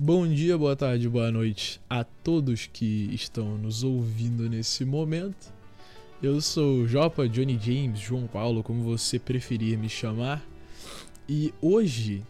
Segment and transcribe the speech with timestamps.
[0.00, 5.52] Bom dia, boa tarde, boa noite a todos que estão nos ouvindo nesse momento.
[6.22, 10.46] Eu sou Jopa, Johnny James, João Paulo, como você preferir me chamar.
[11.28, 12.24] E hoje,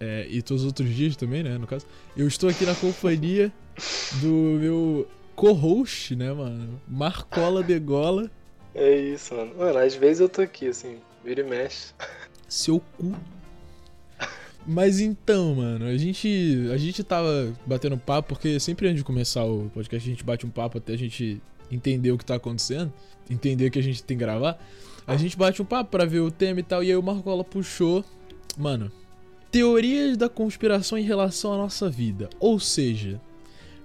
[0.00, 1.84] é, e todos os outros dias também, né, no caso,
[2.16, 3.52] eu estou aqui na companhia
[4.22, 5.06] do meu
[5.36, 6.80] co-host, né, mano?
[6.88, 8.30] Marcola de Gola.
[8.74, 9.54] É isso, mano.
[9.58, 11.92] Mano, às vezes eu tô aqui, assim, vira e mexe.
[12.48, 13.14] Seu cu.
[14.66, 19.44] Mas então, mano, a gente, a gente tava batendo papo, porque sempre antes de começar
[19.44, 22.92] o podcast a gente bate um papo até a gente entender o que tá acontecendo,
[23.28, 24.58] entender que a gente tem que gravar.
[25.06, 27.42] A gente bate um papo pra ver o tema e tal, e aí o Marcola
[27.42, 28.04] puxou,
[28.56, 28.90] mano,
[29.50, 32.30] teorias da conspiração em relação à nossa vida.
[32.38, 33.20] Ou seja,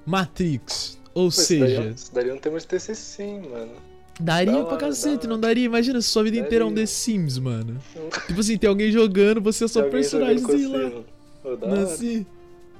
[0.06, 0.98] Matrix.
[1.14, 1.66] Ou Pô, seja.
[1.66, 3.74] Isso daria, isso daria um tema de TCC, sim, mano.
[4.20, 5.66] Daria Da pra hora, cacete, não daria?
[5.66, 6.84] Imagina se sua vida inteira é um Daria.
[6.84, 7.78] The Sims, mano.
[8.26, 11.04] Tipo assim, tem alguém jogando, você é só personagemzinho com lá.
[11.44, 11.84] Pô, Não hora.
[11.84, 12.26] assim.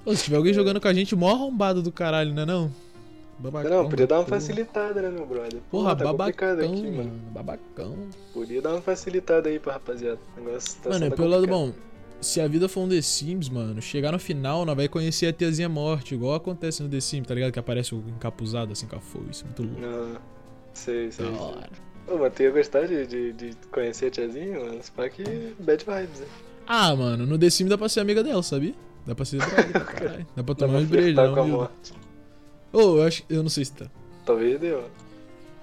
[0.06, 2.72] Ô, se tiver alguém jogando com a gente, mó arrombado do caralho, né não?
[3.40, 3.84] Babacão.
[3.84, 4.40] Não, podia dar uma porra.
[4.40, 5.60] facilitada, né, meu brother?
[5.70, 7.12] Porra, tá complicado babacão, aqui, mano.
[7.32, 7.96] Babacão.
[8.34, 10.18] Podia dar uma facilitada aí pra rapaziada.
[10.36, 11.68] O negócio tá mano, é pelo lado complicado.
[11.68, 11.88] bom.
[12.20, 15.34] Se a vida for um The Sims, mano, chegar no final, nós vai conhecer a
[15.34, 17.52] tiazinha morte, igual acontece no The Sims, tá ligado?
[17.52, 19.80] Que aparece o encapuzado assim com a foice, muito louco.
[19.80, 20.18] Não,
[20.78, 21.26] sei, sei.
[21.32, 21.70] Da hora.
[22.08, 24.80] Ô, mas tu ia gostar de, de, de conhecer a tiazinha, mano?
[24.82, 25.24] Só que
[25.60, 26.28] bad vibes, né?
[26.66, 28.74] Ah, mano, no The Sims dá pra ser amiga dela, sabia?
[29.06, 30.28] Dá pra ser brother pra caralho.
[30.36, 31.48] Dá pra tomar a viu?
[31.48, 31.94] morte.
[32.74, 33.24] Ô, eu acho.
[33.30, 33.86] Eu não sei se tá.
[34.26, 34.82] Talvez deu.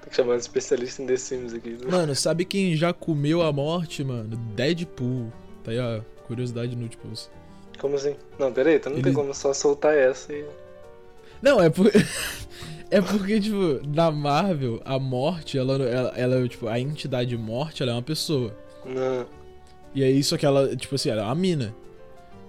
[0.00, 1.70] Tem que chamar um especialista em The Sims aqui.
[1.70, 1.90] viu?
[1.90, 4.36] Mano, sabe quem já comeu a morte, mano?
[4.54, 5.32] Deadpool.
[5.62, 6.00] Tá aí, ó.
[6.26, 7.28] Curiosidade inútil pra você.
[7.78, 8.16] Como assim?
[8.38, 10.44] Não, peraí, tu não Ele- tem como só soltar essa e.
[11.42, 11.90] Não, é por...
[12.90, 17.92] é porque, tipo, na Marvel, a morte, ela, ela, ela, tipo, a entidade morte, ela
[17.92, 18.56] é uma pessoa.
[18.84, 19.26] Não.
[19.94, 21.74] E aí, só que ela, tipo assim, ela é uma mina.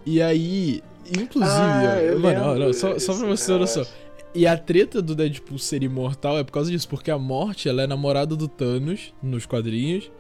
[0.06, 3.84] E aí, inclusive, Ah, ó, mano, ó, não, só, só pra você ter noção.
[3.84, 3.88] relaxa.
[4.34, 7.84] E a treta do Deadpool ser imortal é por causa disso, porque a morte, ela
[7.84, 10.12] é namorada do Thanos nos quadrinhos.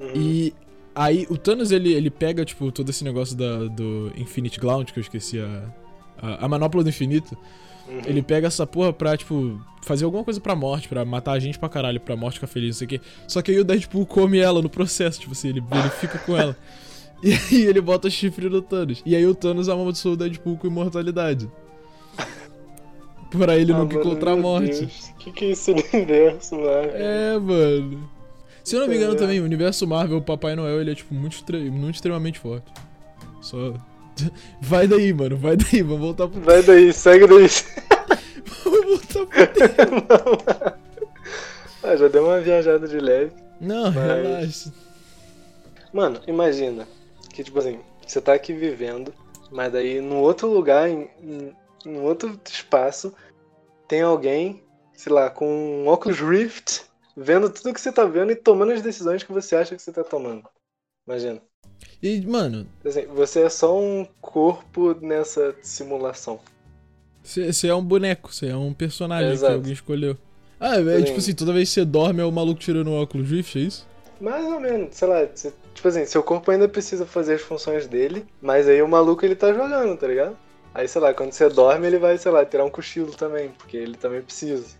[0.00, 0.12] Uhum.
[0.14, 0.54] E
[0.94, 4.98] aí o Thanos ele, ele pega, tipo, todo esse negócio da, do Infinite Gauntlet, que
[4.98, 5.62] eu esqueci a.
[6.20, 7.36] A, a manopla do infinito.
[7.88, 8.02] Uhum.
[8.04, 11.58] Ele pega essa porra pra, tipo, fazer alguma coisa pra morte, pra matar a gente
[11.58, 13.00] pra caralho, pra morte ficar feliz, não sei o quê.
[13.26, 16.36] Só que aí o Deadpool come ela no processo, tipo assim, ele, ele fica com
[16.36, 16.56] ela.
[17.20, 19.02] E aí ele bota chifre no Thanos.
[19.04, 21.50] E aí o Thanos amaldiçoa o Deadpool com imortalidade.
[23.28, 24.78] Pra ele Ah, nunca mano, encontrar a morte.
[24.86, 26.82] Deus, Que que é esse universo lá?
[26.94, 28.08] É, mano.
[28.62, 31.12] Se eu não me engano também, o universo Marvel, o Papai Noel, ele é, tipo,
[31.12, 31.36] muito,
[31.72, 32.70] muito extremamente forte.
[33.40, 33.74] Só.
[34.60, 36.40] Vai daí, mano, vai daí, vamos voltar pro.
[36.40, 37.46] Vai daí, segue daí.
[38.64, 40.74] Vamos voltar pro.
[41.82, 43.32] ah, já deu uma viajada de leve.
[43.60, 44.72] Não, Mas- relaxa.
[45.92, 46.86] Mano, imagina
[47.32, 49.12] que, tipo assim, você tá aqui vivendo,
[49.50, 53.14] mas daí num outro lugar, em, em, em outro espaço,
[53.86, 54.62] tem alguém,
[54.92, 56.82] sei lá, com um Oculus Rift,
[57.16, 59.92] vendo tudo que você tá vendo e tomando as decisões que você acha que você
[59.92, 60.48] tá tomando.
[61.06, 61.42] Imagina.
[62.02, 66.38] E, mano, Assim, você é só um corpo nessa simulação.
[67.22, 69.54] você é um boneco, você é um personagem que Exato.
[69.54, 70.16] alguém escolheu.
[70.60, 73.28] Ah, é tipo assim, toda vez que você dorme é o maluco tirando o óculos
[73.30, 73.86] Rift, é isso?
[74.20, 77.86] Mais ou menos, sei lá, você- tipo assim, seu corpo ainda precisa fazer as funções
[77.86, 80.36] dele, mas aí o maluco ele tá jogando, tá ligado?
[80.74, 83.76] Aí, sei lá, quando você dorme, ele vai, sei lá, tirar um cochilo também, porque
[83.76, 84.76] ele também precisa.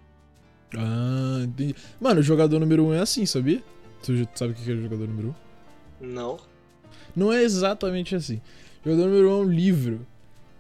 [0.77, 1.75] Ah, entendi.
[2.01, 3.63] Mano, o jogador número 1 um é assim, sabia?
[4.03, 5.31] Tu sabe o que é o jogador número 1?
[5.31, 5.35] Um?
[6.13, 6.39] Não.
[7.19, 8.41] Não é exatamente assim.
[8.85, 10.07] Jogador número 1 um é um livro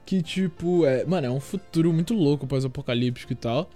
[0.05, 1.05] que, tipo, é.
[1.05, 3.71] Mano, é um futuro muito louco, pós-apocalíptico e tal.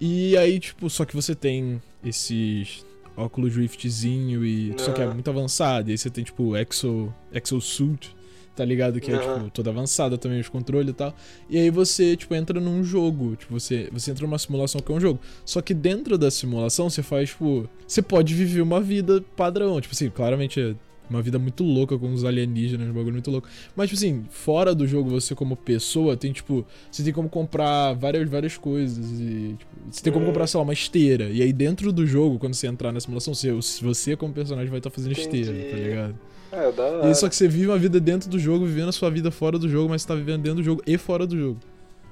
[0.00, 4.72] E aí, tipo, só que você tem esses óculos Riftzinho e.
[4.78, 5.90] Só que é muito avançado.
[5.90, 8.14] E aí você tem, tipo, exo, exosuit,
[8.54, 9.00] tá ligado?
[9.00, 11.12] Que é, tipo, toda avançada também, os controles e tal.
[11.50, 13.34] E aí você, tipo, entra num jogo.
[13.34, 15.18] Tipo, você, você entra numa simulação que é um jogo.
[15.44, 17.68] Só que dentro da simulação você faz, tipo.
[17.84, 19.80] Você pode viver uma vida padrão.
[19.80, 20.74] Tipo assim, claramente é
[21.10, 23.48] uma vida muito louca com os alienígenas, um bagulho muito louco.
[23.74, 27.92] Mas, tipo assim, fora do jogo, você como pessoa, tem, tipo, você tem como comprar
[27.94, 29.20] várias, várias coisas.
[29.20, 30.28] E, tipo, você tem como Hum.
[30.28, 31.24] comprar, sei lá, uma esteira.
[31.30, 33.52] E aí, dentro do jogo, quando você entrar na simulação, você,
[33.82, 35.70] você como personagem vai estar fazendo esteira, Entendi.
[35.70, 36.18] tá ligado?
[36.50, 38.92] Ah, da E aí, só que você vive uma vida dentro do jogo, vivendo a
[38.92, 41.36] sua vida fora do jogo, mas você tá vivendo dentro do jogo e fora do
[41.38, 41.58] jogo.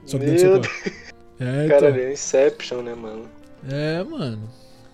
[0.05, 1.06] Só que dentro do seu Meu corpo.
[1.38, 2.00] É, Cara, então.
[2.03, 3.25] é Inception, né, mano?
[3.69, 4.49] É, mano.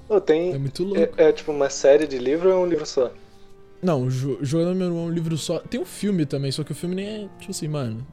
[0.09, 0.53] Ô, tem.
[0.53, 1.01] É muito louco.
[1.17, 3.13] É, é tipo uma série de livro ou é um livro só?
[3.83, 5.59] Não, o jo Jogo Número 1 é um livro só.
[5.59, 8.07] Tem um filme também, só que o filme nem é, tipo assim, mano.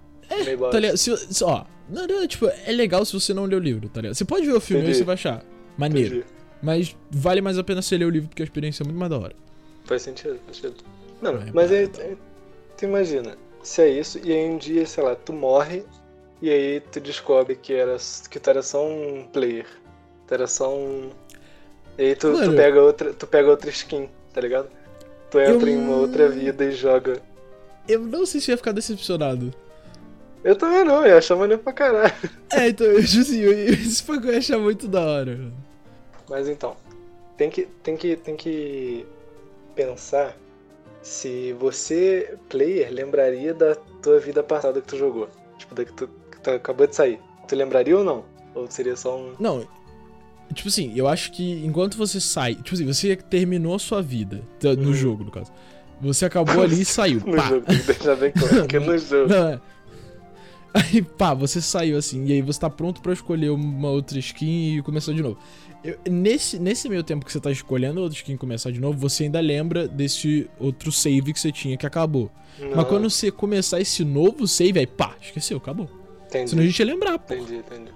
[0.44, 0.98] Meio Tá ligado?
[0.98, 4.02] Se, se- ó, não, não, tipo, é legal se você não ler o livro, tá
[4.02, 4.16] ligado?
[4.16, 4.98] Você pode ver o filme Entendi.
[4.98, 5.44] você vai achar
[5.78, 6.18] maneiro.
[6.18, 6.34] Entendi.
[6.62, 9.10] Mas vale mais a pena você ler o livro porque a experiência é muito mais
[9.10, 9.36] da hora.
[9.86, 10.84] Faz sentido, faz sentido.
[11.22, 12.02] Não, É, mas aí, tá.
[12.02, 12.18] aí,
[12.78, 15.84] tu imagina, se é isso, e aí um dia, sei lá, tu morre
[16.42, 17.96] e aí tu descobre que, era,
[18.30, 19.66] que tu era só um player.
[20.28, 21.10] Tu era só um.
[21.98, 23.14] E aí tu, tu pega outra.
[23.14, 24.70] Tu pega outra skin, tá ligado?
[25.32, 27.22] Tu entra Eu- em uma outra vida e joga.
[27.88, 29.54] Eu não sei se eu ia ficar decepcionado.
[30.44, 32.14] Eu também não, eu ia achar maneiro pra caralho.
[32.52, 35.36] É, então, eu, tipo assim, eu, esse bagulho eu ia achar muito da hora.
[35.36, 35.54] mano.
[36.30, 36.76] Mas então,
[37.38, 39.06] tem que, tem que, tem que
[39.76, 40.36] pensar
[41.02, 45.28] se você, player, lembraria da tua vida passada que tu jogou.
[45.58, 47.20] Tipo, da que tu, que tu acabou de sair.
[47.48, 48.24] Tu lembraria ou não?
[48.56, 49.34] Ou seria só um.
[49.40, 49.68] Não,
[50.54, 52.56] tipo assim, eu acho que enquanto você sai.
[52.56, 54.42] Tipo assim, você terminou a sua vida.
[54.64, 54.94] No Hum.
[54.94, 55.52] jogo, no caso.
[56.02, 57.22] Você acabou ali e saiu.
[57.26, 57.48] No pá.
[57.50, 59.28] jogo, deixar bem claro que é no jogo.
[59.30, 59.62] Não, é.
[60.74, 64.78] Aí, pá, você saiu assim, e aí você tá pronto pra escolher uma outra skin
[64.78, 65.38] e começar de novo.
[65.84, 68.98] Eu- nesse, nesse meio tempo que você tá escolhendo outra skin e começar de novo,
[69.00, 72.30] você ainda lembra desse outro save que você tinha que acabou.
[72.60, 75.90] Não, Mas quando você começar esse novo save, aí pá, esqueceu, acabou.
[76.28, 77.34] entendi, Senão a gente ia lembrar, pô.
[77.34, 77.92] entendi, entendi.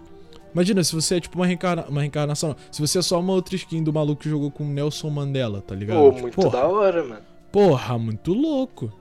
[0.53, 2.55] Imagina, se você é tipo uma, reencarna uma reencarnação, não.
[2.71, 5.73] Se você é só uma outra skin do maluco que jogou com Nelson Mandela, tá
[5.75, 5.97] ligado?
[5.99, 7.25] Pô, Tipo, muito porra, da hora, mano.
[7.51, 8.91] porra, muito louco.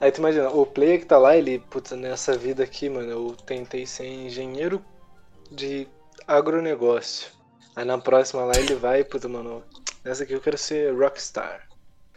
[0.00, 3.36] Aí tu imagina, o player que tá lá, ele, puta, nessa vida aqui, mano, eu
[3.46, 4.82] tentei ser engenheiro
[5.50, 5.86] de
[6.26, 7.28] agronegócio.
[7.74, 9.62] Aí na próxima lá ele vai, puta, mano,
[10.04, 11.65] nessa aqui eu quero ser rockstar.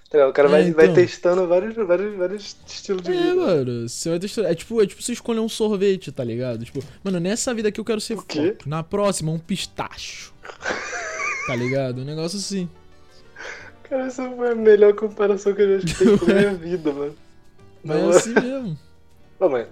[0.10, 0.28] Tá?
[0.28, 0.96] O cara É, vai, vai então.
[0.96, 3.36] testando vários, vários, vários estilos de É, vida.
[3.36, 4.44] mano, você vai testar.
[4.50, 6.66] É tipo, é tipo você escolher um sorvete, tá ligado?
[6.66, 8.54] Tipo, mano, nessa vida aqui eu quero ser O quê?
[8.58, 8.68] foco.
[8.70, 10.34] Na próxima, um pistacho.
[11.46, 12.02] tá ligado?
[12.02, 12.68] Um negócio assim.
[13.84, 17.16] Cara, essa foi a melhor comparação que eu já escutei na minha vida, mano.
[17.84, 18.78] Mas é assim mesmo.
[19.40, 19.68] Ô, mano,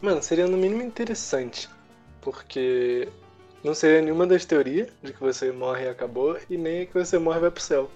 [0.00, 1.68] mano, seria no mínimo interessante.
[2.20, 3.08] Porque
[3.64, 7.18] não seria nenhuma das teorias de que você morre e acabou, e nem que você
[7.18, 7.90] morre e vai pro céu.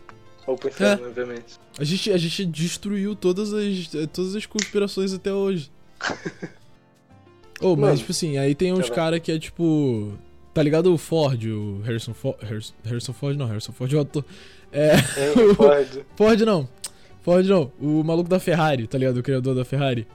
[0.55, 1.59] Inferno, obviamente.
[1.79, 5.71] A gente, a gente destruiu todas as, todas as conspirações até hoje.
[7.61, 8.95] Ô, mas Mano, tipo assim, aí tem uns ver.
[8.95, 10.13] caras que é tipo.
[10.53, 12.37] Tá ligado o Ford, o Harrison Ford.
[12.43, 14.25] Harrison, Harrison Ford não, Harrison Ford é o ator.
[14.73, 14.95] É.
[15.17, 16.05] Hein, Ford?
[16.17, 16.69] Ford não.
[17.23, 17.73] Ford não.
[17.81, 19.19] O maluco da Ferrari, tá ligado?
[19.19, 20.07] O criador da Ferrari.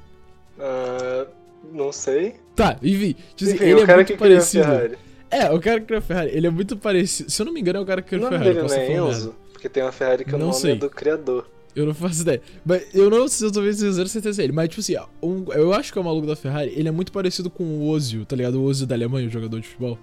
[0.60, 1.28] Ah,
[1.72, 2.36] não sei.
[2.56, 3.16] Tá, enfim.
[3.36, 4.64] Tipo assim, Enfim, ele o é cara muito parecido.
[4.66, 4.98] Ferrari.
[5.30, 7.30] É, o cara que criou a Ferrari, ele é muito parecido.
[7.30, 8.54] Se eu não me engano, é o cara que criou a Ferrari.
[8.54, 9.36] dele não é Enzo?
[9.66, 10.74] Porque tem uma Ferrari que o Não nome sei.
[10.74, 11.48] é do criador.
[11.76, 12.40] Eu não faço ideia.
[12.64, 14.54] Mas eu não sei se eu tô vendo zero certeza ele.
[14.54, 17.12] Mas, tipo assim, um- eu acho que é o maluco da Ferrari, ele é muito
[17.12, 18.62] parecido com o Ozil, tá ligado?
[18.62, 19.98] O Ozil da Alemanha, o jogador de futebol.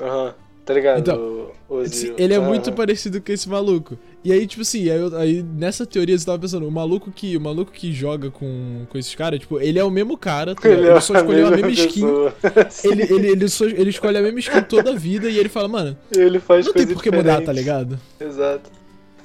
[0.00, 0.34] Aham,
[0.64, 0.98] tá ligado?
[1.00, 2.14] Então, o, o Ozil.
[2.18, 2.48] Ele é Aham.
[2.48, 3.98] muito parecido com esse maluco.
[4.22, 7.40] E aí, tipo assim, aí, aí nessa teoria você tava pensando, o maluco que, o
[7.40, 10.82] maluco que joga com, com esses caras, tipo, ele é o mesmo cara, tá ligado?
[10.84, 12.04] Ele, ele, só escolheu a mesma skin.
[12.84, 15.66] Ele, ele, ele, só, ele escolhe a mesma skin toda a vida e ele fala,
[15.66, 17.98] mano, Ele faz não tem por que mudar, tá ligado?
[18.20, 18.77] Exato.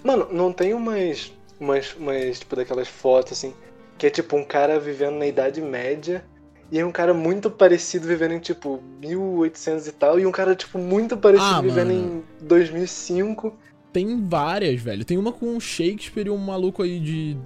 [0.03, 3.53] Mano, não tem umas, umas, umas, tipo, daquelas fotos, assim,
[3.97, 6.23] que é tipo um cara vivendo na Idade Média
[6.71, 10.55] e aí um cara muito parecido vivendo em, tipo, 1800 e tal, e um cara,
[10.55, 12.23] tipo, muito parecido Ah, vivendo mano.
[12.41, 13.55] em 2005.
[13.91, 15.05] Tem várias, velho.
[15.05, 17.37] Tem uma com o Shakespeare e um maluco aí de.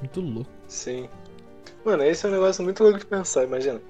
[0.00, 0.50] Muito louco.
[0.66, 1.06] Sim.
[1.84, 3.80] Mano, esse é um negócio muito louco de pensar, imagina.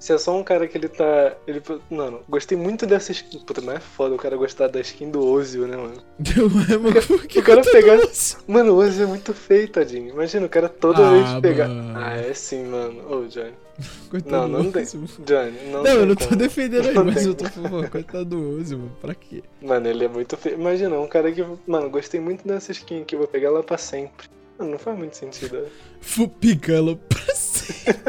[0.00, 1.36] Se é só um cara que ele tá.
[1.46, 3.38] Ele, mano, gostei muito dessa skin.
[3.40, 6.02] Puta, mas é foda o cara gostar da skin do Ozil, né, mano?
[6.18, 6.64] Deu uma
[7.06, 8.00] por que o cara tô pegar-?
[8.48, 10.08] Mano, o Ozil é muito feio, tadinho.
[10.08, 11.68] Imagina o cara toda Ah, vez pegar.
[11.68, 11.98] mano.
[11.98, 13.02] Ah, é sim, mano.
[13.14, 13.52] Ô, Johnny.
[14.10, 14.84] Coitado Não, não tem.
[14.84, 16.36] Johnny, não Não, eu não tô como.
[16.36, 18.96] defendendo Não mas tem eu tô falando, coitado do Ozil, mano.
[19.02, 19.42] Pra quê?
[19.60, 20.54] Mano, ele é muito feio.
[20.58, 21.44] Imagina, um cara que.
[21.66, 24.28] Mano, gostei muito dessa skin aqui, vou pegar ela pra sempre.
[24.58, 25.58] Mano, não faz muito sentido.
[25.60, 25.68] né?
[26.00, 28.00] Fupicala pra sempre.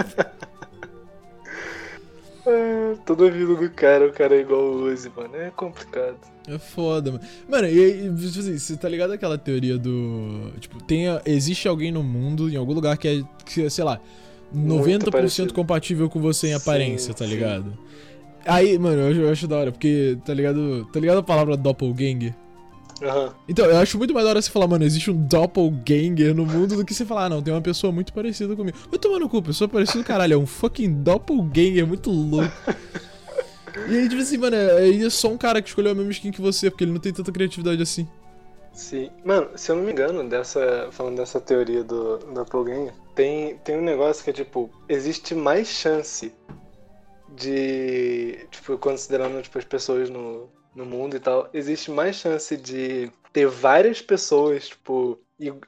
[2.46, 5.36] É, toda a vida do cara, o cara é igual o Uzi, mano.
[5.36, 6.18] É complicado.
[6.48, 7.24] É foda, mano.
[7.48, 10.52] Mano, e aí, tipo assim, você tá ligado aquela teoria do.
[10.60, 14.00] Tipo, tem, existe alguém no mundo, em algum lugar, que é, que, é, sei lá,
[14.56, 15.54] 90% parecido.
[15.54, 17.32] compatível com você em Sim, aparência, tá sim.
[17.32, 17.78] ligado?
[18.46, 20.86] Aí, mano, eu acho, eu acho da hora, porque, tá ligado?
[20.92, 22.36] Tá ligado a palavra doppelganger?
[23.02, 23.34] Aham.
[23.48, 26.76] Então, eu acho muito mais da hora você falar, mano, existe um doppelganger no mundo
[26.76, 28.78] do que você falar, ah, não, tem uma pessoa muito parecida comigo.
[28.90, 32.52] Vai tomar no cu, pessoa parecida caralho, é um fucking doppelganger muito louco.
[33.90, 36.32] E aí, tipo assim, mano, é, é só um cara que escolheu a mesma skin
[36.32, 38.08] que você, porque ele não tem tanta criatividade assim.
[38.74, 39.10] Sim.
[39.26, 43.78] Mano, se eu não me engano, dessa, falando dessa teoria do, do Appleganger, tem, tem
[43.78, 46.34] um negócio que é tipo, existe mais chance
[47.36, 48.46] de.
[48.50, 53.48] Tipo, considerando tipo, as pessoas no, no mundo e tal, existe mais chance de ter
[53.48, 55.20] várias pessoas, tipo,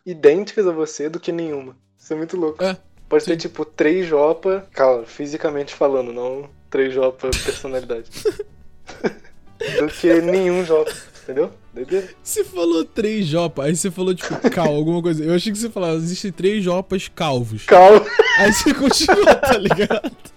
[0.06, 1.76] idênticas a você do que nenhuma.
[1.98, 2.64] Isso é muito louco.
[2.64, 3.32] É, Pode sim.
[3.32, 8.10] ter, tipo, três Jopa, claro, fisicamente falando, não três Jopa personalidade.
[9.80, 10.92] do que nenhum Jopa,
[11.22, 11.52] entendeu?
[11.74, 12.10] Doideira.
[12.24, 15.24] Você falou três jopas, aí você falou, tipo, cal, alguma coisa.
[15.24, 17.66] Eu achei que você falava, existem três jopas calvos.
[17.66, 18.06] Calma.
[18.38, 20.33] Aí você continuou, tá ligado?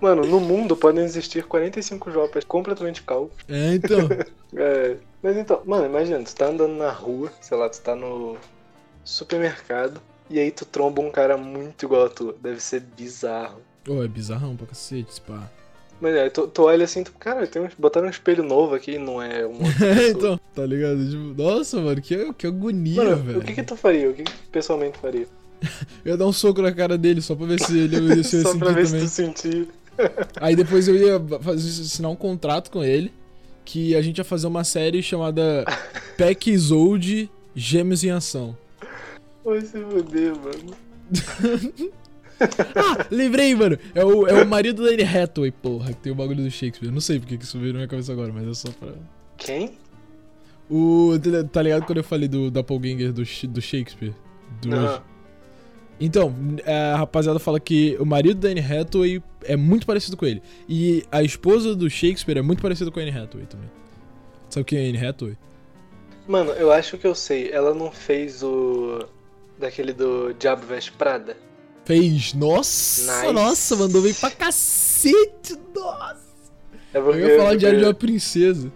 [0.00, 3.32] Mano, no mundo podem existir 45 jopas completamente calvos.
[3.48, 3.98] É, então.
[4.56, 8.34] É, mas então, mano, imagina, tu tá andando na rua, sei lá, tu tá no
[9.04, 10.00] supermercado,
[10.30, 12.34] e aí tu tromba um cara muito igual a tu.
[12.40, 13.60] Deve ser bizarro.
[13.88, 15.50] Ô, é bizarrão pra cacete, esse pá.
[16.00, 18.98] Mas é, tu, tu olha assim, tu, cara, tem um, botaram um espelho novo aqui,
[18.98, 19.58] não é um.
[19.84, 20.98] É, então, tá ligado?
[21.10, 23.38] Tipo, nossa, mano, que, que agonia, Mano, velho.
[23.40, 24.08] o que que tu faria?
[24.08, 25.26] O que que tu pessoalmente faria?
[26.04, 28.36] Eu ia dar um soco na cara dele só pra ver se ele ia, se
[28.36, 29.00] eu ia Só pra sentir ver também.
[29.00, 29.68] se tu sentir.
[30.40, 33.12] Aí depois eu ia fazer, assinar um contrato com ele
[33.64, 35.64] que a gente ia fazer uma série chamada
[36.16, 38.56] Pack Isolde Gêmeos em Ação.
[39.44, 41.92] Vai se fuder, mano.
[42.40, 43.76] Ah, lembrei, mano.
[43.96, 46.88] É o, é o marido da Anne Hathaway, porra, que tem o bagulho do Shakespeare.
[46.88, 48.92] Não sei porque que isso veio na minha cabeça agora, mas é só pra...
[49.36, 49.72] Quem?
[50.70, 51.14] O,
[51.50, 54.14] tá ligado quando eu falei do Doppelganger do, do Shakespeare?
[54.62, 55.02] Do Não.
[56.00, 56.32] Então,
[56.64, 60.40] a rapaziada fala que o marido da Anne Hathaway é muito parecido com ele.
[60.68, 63.68] E a esposa do Shakespeare é muito parecida com a Anne Hathaway também.
[64.48, 65.36] Sabe quem é Anne Hathaway?
[66.26, 67.50] Mano, eu acho que eu sei.
[67.50, 69.04] Ela não fez o.
[69.58, 71.36] Daquele do Diabo Veste Prada?
[71.84, 72.32] Fez.
[72.32, 73.32] Nossa, Nice.
[73.32, 75.58] nossa, mandou bem pra cacete.
[75.74, 76.28] Nossa.
[76.94, 78.70] É Eu ia falar Diário de uma Princesa.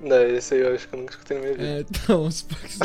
[0.00, 1.68] Não, esse aí eu acho que eu nunca escutei na minha vida.
[1.68, 2.78] É, então, se pá que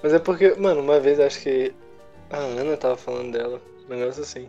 [0.00, 1.72] É, Mas é porque, mano, uma vez acho que
[2.30, 3.60] a Ana tava falando dela.
[3.88, 4.48] Um negócio assim.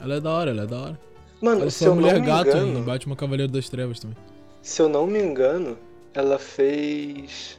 [0.00, 1.00] Ela é da hora, ela é da hora.
[1.40, 2.78] Mano, Ela se eu não mulher me gato engano.
[2.78, 4.16] em Batman Cavaleiro das Trevas também.
[4.62, 5.76] Se eu não me engano,
[6.14, 7.58] ela fez.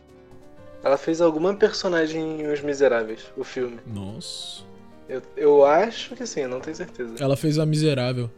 [0.83, 3.79] Ela fez alguma personagem em Os Miseráveis, o filme.
[3.85, 4.63] Nossa.
[5.09, 7.15] Eu, eu acho que sim, eu não tenho certeza.
[7.19, 8.29] Ela fez a Miserável.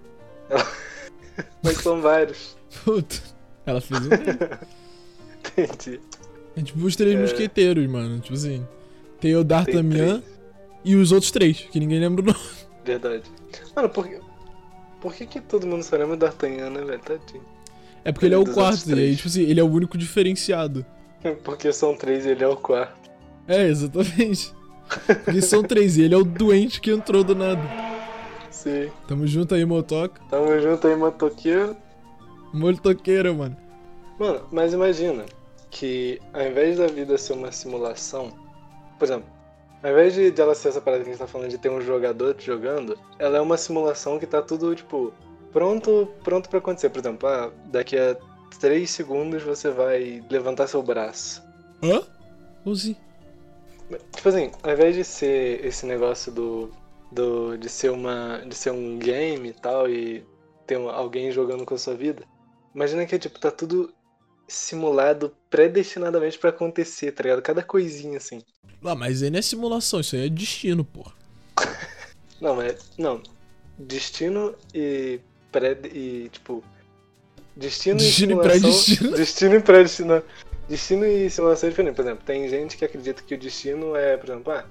[1.64, 2.56] Mas são vários.
[2.84, 3.16] Puta.
[3.66, 4.10] Ela fez um.
[5.62, 6.00] Entendi.
[6.56, 7.22] É tipo os três É.
[7.22, 8.20] mosqueteiros, mano.
[8.20, 8.66] Tipo assim.
[9.20, 10.22] Tem o D'Artagnan
[10.84, 12.40] e os outros três, que ninguém lembra o nome.
[12.84, 13.24] Verdade.
[13.76, 14.20] Mano, por que.
[15.02, 17.00] Por que, que todo mundo só lembra do D'Artagnan, né, velho?
[17.00, 17.44] Tadinho.
[18.04, 19.18] É porque ele é o Dos outros quarto, e aí, três.
[19.18, 20.86] tipo assim, ele é o único diferenciado.
[21.44, 23.10] Porque são três e ele é o quarto.
[23.48, 24.54] É, exatamente.
[25.24, 27.62] Porque são três, e ele é o doente que entrou do nada.
[28.52, 28.92] Sim.
[29.08, 30.22] Tamo junto aí, Motoca.
[30.30, 31.76] Tamo junto aí, motoqueiro.
[32.54, 33.58] Molho toqueira, mano.
[34.20, 35.26] Mano, mas imagina
[35.70, 38.32] que ao invés da vida ser uma simulação,
[38.98, 39.28] por exemplo,
[39.84, 41.70] ao invés de, de ela ser essa parada que a gente tá falando de ter
[41.70, 45.14] um jogador te jogando, ela é uma simulação que tá tudo, tipo,
[45.54, 46.90] pronto, pronto para acontecer.
[46.90, 48.18] Por exemplo, ah, daqui a
[48.60, 51.44] 3 segundos você vai levantar seu braço.
[51.84, 52.02] Hã?
[52.76, 52.96] Sim.
[54.16, 56.72] Tipo assim, ao invés de ser esse negócio do.
[57.12, 58.40] do de ser uma.
[58.46, 60.26] de ser um game e tal, e
[60.66, 62.24] ter alguém jogando com a sua vida,
[62.74, 63.94] imagina que tipo, tá tudo
[64.48, 67.42] simulado predestinadamente pra acontecer, tá ligado?
[67.42, 68.42] Cada coisinha assim.
[68.84, 71.14] Ah, mas aí não é simulação, isso aí é destino, porra.
[72.40, 72.92] Não, mas.
[72.98, 73.22] Não.
[73.78, 75.20] Destino e.
[75.52, 75.78] Pré.
[75.94, 76.64] e tipo.
[77.56, 79.12] Destino, Destino e simulação.
[79.16, 80.24] Destino e pré-destino.
[80.68, 81.96] Destino e simulação é diferente.
[81.96, 84.66] Por exemplo, tem gente que acredita que o destino é, por exemplo, ah,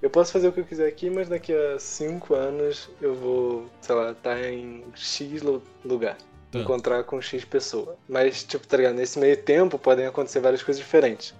[0.00, 3.66] eu posso fazer o que eu quiser aqui, mas daqui a 5 anos eu vou,
[3.82, 6.16] sei lá, estar em X lu- lugar.
[6.58, 6.64] Tá.
[6.64, 7.96] Encontrar com X pessoa.
[8.08, 8.94] Mas, tipo, tá ligado?
[8.94, 11.34] Nesse meio tempo podem acontecer várias coisas diferentes.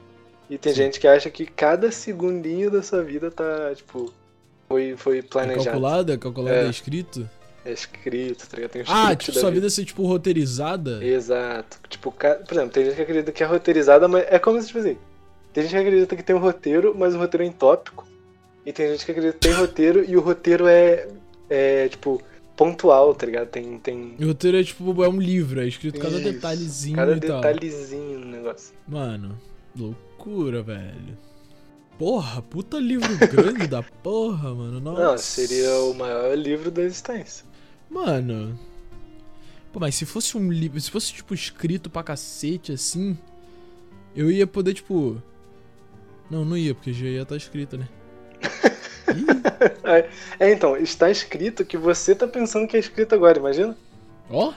[0.51, 0.79] E tem Sim.
[0.83, 4.13] gente que acha que cada segundinho da sua vida tá, tipo,
[4.69, 5.65] foi, foi É planejado.
[5.65, 6.71] calculado, é calculado, é, É.
[6.71, 7.29] escrito.
[7.65, 8.71] É escrito, tá ligado?
[8.73, 11.03] Tem um Ah, tipo, sua vida ser, tipo, roteirizada.
[11.03, 11.79] Exato.
[11.89, 14.67] Tipo, ca- por exemplo, tem gente que acredita que é roteirizada, mas é como se,
[14.67, 14.99] tipo assim,
[15.53, 18.07] tem gente que acredita que tem um roteiro, mas o roteiro é em tópico.
[18.67, 21.09] E tem gente que acredita que tem roteiro e o roteiro é,
[21.49, 22.21] é tipo,
[22.57, 23.49] pontual, tá ligado?
[23.49, 26.97] Tem, tem E o roteiro é, tipo, é um livro, é escrito cada Isso, detalhezinho
[26.97, 27.41] cada e tal.
[27.41, 28.75] detalhezinho no negócio.
[28.87, 29.39] Mano,
[29.77, 31.19] loucura, velho.
[31.99, 34.81] Porra, puta livro grande da porra, mano.
[34.81, 35.03] Nossa.
[35.03, 37.45] Não, seria o maior livro da existência.
[37.89, 38.59] Mano.
[39.73, 40.81] Pô, mas se fosse um livro.
[40.81, 43.17] Se fosse, tipo, escrito pra cacete assim.
[44.15, 45.21] Eu ia poder, tipo.
[46.31, 47.89] Não, não ia, porque já ia estar escrito, né?
[50.39, 53.77] É, então, está escrito que você tá pensando que é escrito agora, imagina?
[54.31, 54.53] Ó,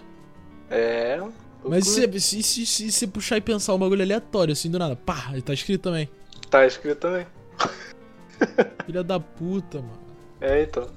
[0.70, 1.22] É.
[1.63, 4.96] mas se, se, se, se, se puxar e pensar um bagulho aleatório, assim, do nada,
[4.96, 6.10] pá, tá escrito também.
[6.50, 7.25] Tá escrito também.
[8.86, 10.00] Filha da puta, mano.
[10.39, 10.88] É, então.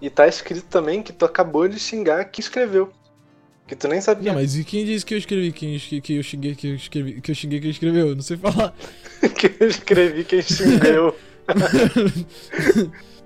[0.00, 2.92] E tá escrito também que tu acabou de xingar quem escreveu.
[3.66, 4.32] Que tu nem sabia.
[4.32, 5.52] Não, mas e quem disse que eu escrevi?
[5.52, 7.20] Quem, que, que eu xinguei que eu escrevi?
[7.20, 8.14] Que eu xinguei quem escreveu?
[8.14, 8.74] Não sei falar.
[9.36, 11.14] que eu escrevi quem xingou.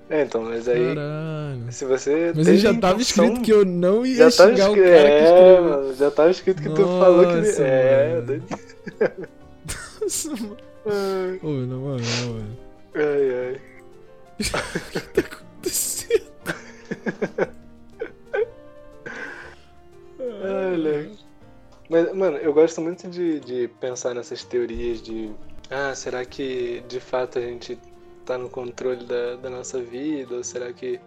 [0.09, 0.95] é, então, mas aí.
[0.95, 1.71] Caralho.
[1.71, 2.33] Se você.
[2.35, 5.19] Mas já tava intenção, escrito que eu não ia já chegar escrito, o cara é,
[5.19, 5.89] que escreveu.
[5.89, 7.31] É, já tava escrito que Nossa, tu falou que.
[7.31, 7.53] É, mano.
[7.59, 8.45] É, doido.
[10.01, 10.57] Nossa, mano.
[11.41, 12.57] Ô, na moral, velho.
[12.95, 13.61] Ai, ai.
[14.39, 16.23] o que tá acontecendo?
[20.43, 21.03] Olha.
[21.03, 21.11] Né.
[21.89, 25.31] Mas, mano, eu gosto muito de, de pensar nessas teorias de.
[25.69, 27.77] Ah, será que de fato a gente
[28.25, 30.35] tá no controle da, da nossa vida?
[30.35, 30.99] Ou será que.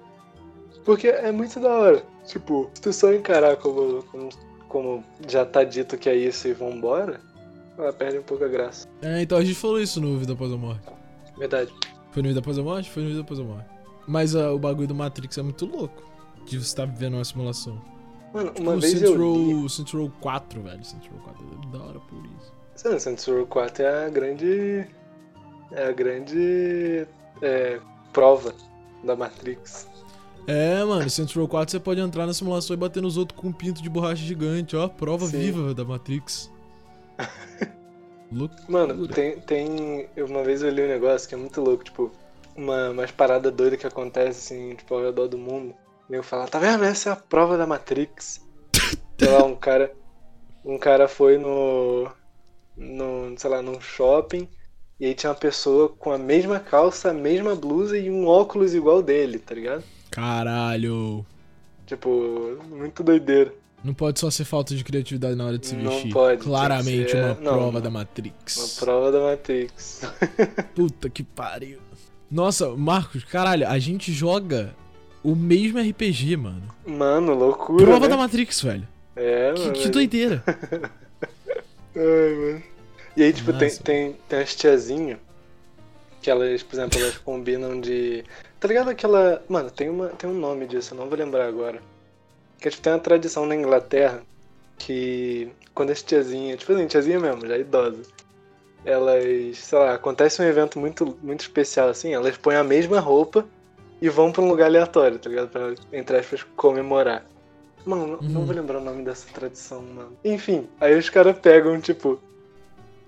[0.84, 2.02] Porque é muito da hora.
[2.26, 4.28] Tipo, se tu só encarar como, como,
[4.68, 7.20] como já tá dito que é isso e vambora,
[7.76, 8.88] ela perde um pouco a graça.
[9.02, 10.86] É, então a gente falou isso no Vida Após a Morte.
[11.38, 11.72] Verdade.
[12.10, 12.90] Foi no Vida Após a Morte?
[12.90, 13.68] Foi no Vida Após a Morte.
[14.06, 16.02] Mas ah, o bagulho do Matrix é muito louco.
[16.44, 17.80] De você estar vivendo uma simulação.
[18.32, 19.52] Mano, uma o vez Saints eu li.
[19.54, 20.84] Row, Saints Row 4, velho.
[20.84, 23.00] Saints Row 4 é da hora por isso.
[23.00, 24.86] Saints Row 4 é a grande.
[25.72, 27.06] É a grande.
[27.42, 27.80] é,
[28.12, 28.54] prova
[29.04, 29.88] da Matrix.
[30.46, 33.48] É, mano, Saints Row 4 você pode entrar na simulação e bater nos outros com
[33.48, 34.88] um pinto de borracha gigante, ó.
[34.88, 35.38] Prova Sim.
[35.38, 36.50] viva da Matrix.
[38.30, 38.54] Louco.
[38.68, 40.08] Mano, tem, tem.
[40.16, 42.12] Uma vez eu li um negócio que é muito louco, tipo,
[42.56, 45.74] uma, umas paradas doidas que acontece assim, tipo, ao redor do mundo.
[46.08, 46.84] E eu falo, tá vendo?
[46.84, 48.40] Essa é a prova da Matrix.
[49.18, 49.92] sei lá, um cara.
[50.64, 52.10] Um cara foi no.
[52.76, 53.34] no.
[53.36, 54.48] sei lá, num shopping.
[54.98, 58.74] E aí tinha uma pessoa com a mesma calça, a mesma blusa e um óculos
[58.74, 59.84] igual dele, tá ligado?
[60.10, 61.24] Caralho.
[61.86, 63.52] Tipo, muito doideira.
[63.84, 66.12] Não pode só ser falta de criatividade na hora de se Não vestir.
[66.12, 67.80] pode, tem que Claramente ser- uma não, prova não.
[67.82, 68.56] da Matrix.
[68.56, 70.00] Uma prova da Matrix.
[70.74, 71.78] Puta que pariu.
[72.30, 74.74] Nossa, Marcos, caralho, a gente joga
[75.22, 76.62] o mesmo RPG, mano.
[76.86, 77.84] Mano, loucura.
[77.84, 78.08] Prova né?
[78.08, 78.88] da Matrix, velho.
[79.14, 79.72] É, Que, mano.
[79.74, 80.42] que doideira.
[81.94, 82.62] Ai, mano.
[83.16, 83.82] E aí, tipo, tem, Nossa.
[83.82, 85.18] tem, tem as tiazinhas
[86.20, 88.24] que elas, por exemplo, elas combinam de.
[88.60, 89.42] Tá ligado aquela.
[89.48, 91.80] Mano, tem, uma, tem um nome disso, eu não vou lembrar agora.
[92.60, 94.22] Que tipo, tem uma tradição na Inglaterra
[94.78, 98.02] que quando as tiazinhas, tipo assim, tiazinha mesmo, já idosa,
[98.84, 103.46] elas, sei lá, acontece um evento muito, muito especial assim, elas põem a mesma roupa
[104.00, 105.48] e vão pra um lugar aleatório, tá ligado?
[105.48, 107.24] Pra, entre aspas, comemorar.
[107.84, 108.46] Mano, não, não Uhum.
[108.46, 110.12] vou lembrar o nome dessa tradição, mano.
[110.24, 112.20] Enfim, aí os caras pegam, tipo,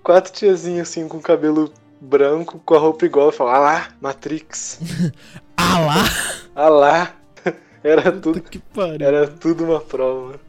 [0.03, 4.79] quatro tiazinhas assim com cabelo branco, com a roupa igual, e falam, ah lá, Matrix.
[5.57, 5.95] Ah lá!
[6.55, 7.15] Ah lá.
[7.83, 9.05] Era tudo, que pariu.
[9.05, 10.39] era tudo uma prova, mano.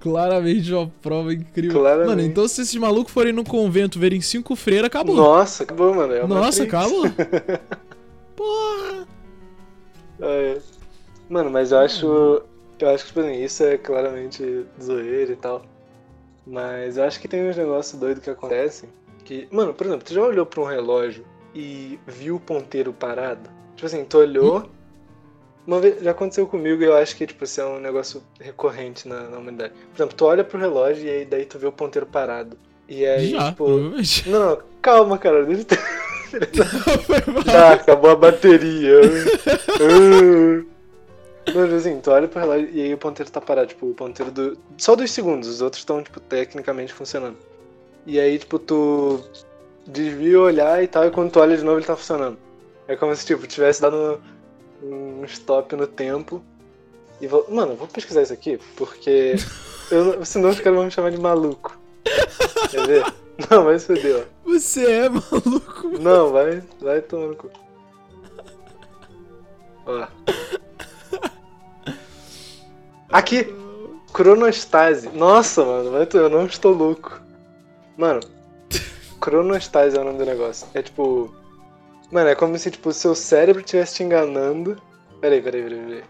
[0.00, 1.80] Claramente uma prova incrível.
[1.80, 2.08] Claramente.
[2.08, 5.16] Mano, então se esses malucos forem no convento verem cinco freiras, acabou.
[5.16, 6.12] Nossa, acabou, mano.
[6.14, 7.04] É Nossa, acabou.
[8.36, 9.06] Porra!
[10.20, 10.58] É.
[11.28, 12.42] Mano, mas eu acho.
[12.78, 15.64] Eu acho que, tipo assim, isso é claramente zoeira e tal.
[16.46, 18.88] Mas eu acho que tem uns negócios doidos que acontecem.
[19.24, 19.48] Que.
[19.50, 23.50] Mano, por exemplo, tu já olhou pra um relógio e viu o ponteiro parado?
[23.74, 24.70] Tipo assim, tu olhou.
[25.66, 29.08] Uma vez, já aconteceu comigo e eu acho que, tipo, isso é um negócio recorrente
[29.08, 29.72] na, na humanidade.
[29.90, 32.56] Por exemplo, tu olha pro relógio e aí daí tu vê o ponteiro parado.
[32.88, 33.68] E aí, Já, tipo.
[34.26, 35.44] Não, não, calma, cara.
[35.44, 35.66] Deixa eu
[36.46, 37.50] ter...
[37.50, 39.00] Já, acabou a bateria.
[41.54, 44.32] Mas assim, tu olha pro relógio e aí o ponteiro tá parado, tipo, o ponteiro
[44.32, 44.58] do.
[44.76, 47.36] Só dos segundos, os outros estão, tipo, tecnicamente funcionando.
[48.04, 49.20] E aí, tipo, tu
[49.86, 52.38] desvia o olhar e tal, e quando tu olha de novo ele tá funcionando.
[52.88, 54.20] É como se, tipo, tivesse dado
[54.82, 56.42] um stop no tempo.
[57.20, 57.46] E vou.
[57.48, 59.34] Mano, eu vou pesquisar isso aqui, porque.
[59.88, 61.78] Eu, senão os caras vão me chamar de maluco.
[62.70, 63.14] Quer ver?
[63.48, 64.24] Não, mas fodeu.
[64.44, 65.98] Você é maluco, mano.
[66.00, 67.50] Não, vai, vai tomar no cu.
[69.86, 70.08] Ó.
[73.10, 73.54] Aqui!
[74.12, 75.08] Cronostase.
[75.10, 77.20] Nossa, mano, eu não estou louco.
[77.96, 78.20] Mano,
[79.20, 80.66] cronostase é o nome do negócio.
[80.74, 81.34] É tipo.
[82.10, 84.80] Mano, é como se tipo, o seu cérebro estivesse te enganando.
[85.20, 86.04] Peraí, peraí, peraí, peraí.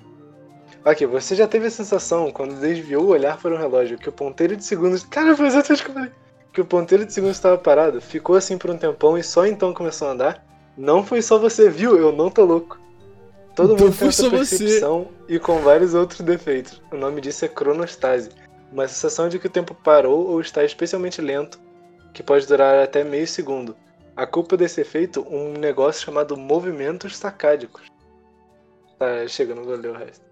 [0.84, 4.12] Aqui, você já teve a sensação, quando desviou o olhar para o relógio, que o
[4.12, 5.02] ponteiro de segundos.
[5.04, 6.10] Cara, foi exatamente o que eu.
[6.52, 9.74] Que o ponteiro de segundos estava parado, ficou assim por um tempão e só então
[9.74, 10.46] começou a andar?
[10.76, 11.98] Não foi só você, viu?
[11.98, 12.78] Eu não tô louco.
[13.56, 14.58] Todo Então mundo tem essa só você.
[14.58, 16.80] percepção e com vários outros defeitos.
[16.92, 18.30] O nome disso é cronostase.
[18.70, 21.58] Uma sensação de que o tempo parou ou está especialmente lento,
[22.12, 23.74] que pode durar até meio segundo.
[24.14, 27.82] A culpa desse efeito, um negócio chamado movimentos sacádicos.
[28.98, 30.24] Tá, chega, não vou ler o resto.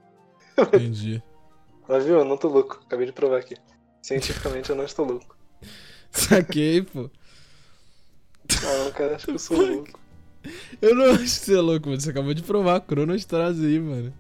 [0.59, 1.23] Entendi.
[1.89, 2.81] Mas viu, eu não tô louco.
[2.87, 3.57] Acabei de provar aqui.
[4.03, 5.37] Cientificamente eu não estou louco.
[6.13, 7.11] Saquei, pô.
[8.63, 9.99] Ah, não, cara, acho que eu sou louco.
[10.81, 12.01] Eu não acho que você é louco, mano.
[12.01, 14.13] Você acabou de provar a Cronostrase aí, mano.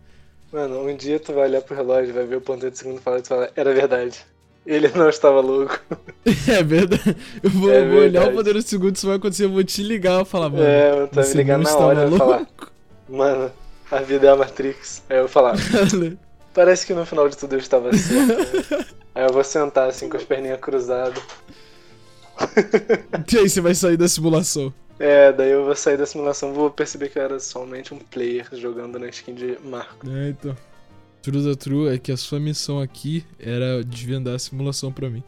[0.52, 3.02] Mano, um dia tu vai olhar pro relógio, vai ver o ponteiro de segundo e
[3.02, 4.24] falar, tu fala, era verdade.
[4.64, 5.78] Ele não estava louco.
[6.48, 7.16] É verdade.
[7.42, 9.82] Eu vou, É vou olhar o poder do segundo, isso vai acontecer, eu vou te
[9.82, 10.62] ligar e falar, mano.
[10.64, 12.46] é, tu vai me ligar na hora e falar,
[13.08, 13.52] mano,
[13.90, 15.02] a vida é a Matrix.
[15.10, 15.56] Aí eu vou falar,
[16.54, 18.94] parece que no final de tudo eu estava certo.
[19.14, 21.22] Aí eu vou sentar assim com as perninhas cruzadas.
[23.32, 24.72] e aí você vai sair da simulação.
[24.98, 28.46] É, daí eu vou sair da simulação vou perceber que eu era somente um player
[28.52, 30.08] jogando na skin de Marco.
[30.08, 30.56] É, então.
[31.22, 35.22] True da True é que a sua missão aqui era desvendar a simulação pra mim.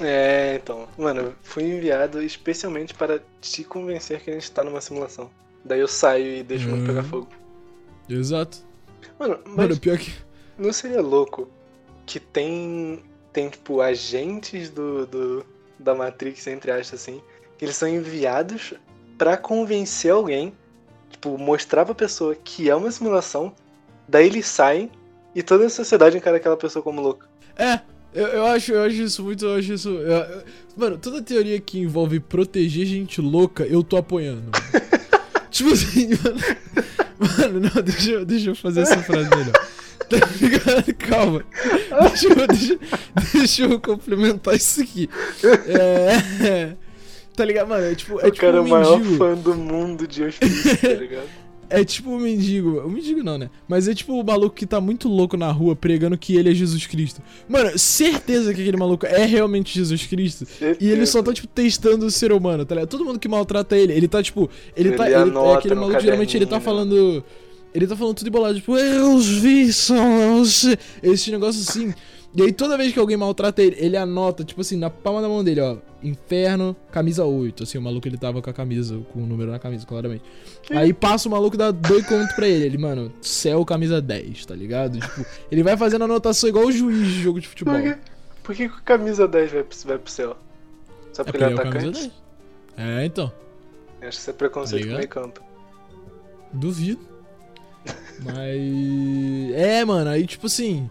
[0.00, 0.88] É, então.
[0.98, 5.30] Mano, eu fui enviado especialmente para te convencer que a gente tá numa simulação.
[5.64, 6.86] Daí eu saio e deixo o mundo Uhum.
[6.88, 7.28] pegar fogo.
[8.08, 8.58] Exato.
[9.18, 10.12] Mano, mas Mano, pior que.
[10.58, 11.48] não seria louco
[12.04, 13.02] que tem,
[13.32, 15.46] tem tipo, agentes do, do,
[15.78, 17.22] da Matrix, entre aspas, assim,
[17.62, 18.74] eles são enviados
[19.16, 20.52] pra convencer alguém,
[21.10, 23.54] tipo, mostrar pra pessoa que é uma simulação,
[24.08, 24.90] daí eles saem
[25.34, 27.26] e toda a sociedade encara aquela pessoa como louca.
[27.56, 27.80] É,
[28.12, 29.44] eu, eu acho, eu acho isso muito.
[29.46, 29.88] Eu acho isso.
[29.88, 30.42] eu- eu-
[30.76, 34.50] mano, toda teoria que envolve proteger gente louca, eu tô apoiando.
[35.50, 36.40] Tipo assim, mano.
[37.38, 39.52] Mano, não, deixa, eu- deixa eu fazer essa frase melhor.
[40.08, 40.94] Tá ligado?
[40.94, 41.44] Calma.
[42.08, 42.78] Deixa eu, deixa,
[43.32, 45.08] deixa eu complementar isso aqui.
[45.66, 46.76] É.
[47.34, 47.84] Tá ligado, mano?
[47.84, 49.16] É tipo, é o tipo cara é um o maior mendigo.
[49.16, 51.28] fã do mundo de hospício, tá ligado?
[51.70, 52.80] É tipo um mendigo.
[52.80, 53.48] O mendigo não, né?
[53.66, 56.54] Mas é tipo o maluco que tá muito louco na rua pregando que ele é
[56.54, 57.22] Jesus Cristo.
[57.48, 60.46] Mano, certeza que aquele maluco é realmente Jesus Cristo.
[60.78, 62.90] E ele só tá, tipo, testando o ser humano, tá ligado?
[62.90, 64.50] Todo mundo que maltrata ele, ele tá, tipo.
[64.76, 65.06] Ele, Ele tá.
[65.06, 67.24] Ele, é aquele maluco, geralmente ele tá caderninho, falando.
[67.74, 70.42] Ele tá falando tudo embolado, tipo, eu vi, são.
[71.02, 71.94] Esse negócio assim.
[72.34, 75.28] E aí toda vez que alguém maltrata ele, ele anota, tipo assim, na palma da
[75.28, 75.76] mão dele, ó.
[76.02, 77.62] Inferno, camisa 8.
[77.62, 80.24] Assim, o maluco ele tava com a camisa, com o número na camisa, claramente.
[80.70, 82.64] Aí passa o maluco e dá dois contos pra ele.
[82.64, 84.98] Ele, mano, céu, camisa 10, tá ligado?
[84.98, 87.74] Tipo, ele vai fazendo anotação igual o juiz de jogo de futebol.
[87.74, 87.98] Por que,
[88.42, 90.36] por que que o camisa 10 vai pro, vai pro céu?
[91.12, 92.00] Só É porque porque ele é é atacante?
[92.00, 92.12] 10.
[92.78, 93.32] É, então.
[94.00, 95.42] Acho que isso é preconceito Tá meio campo.
[96.52, 97.00] Duvido.
[98.24, 99.54] Mas.
[99.54, 100.88] É, mano, aí tipo assim.